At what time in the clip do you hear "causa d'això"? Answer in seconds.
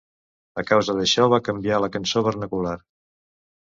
0.69-1.27